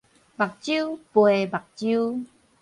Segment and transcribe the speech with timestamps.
[0.03, 0.17] 目睭賠目睭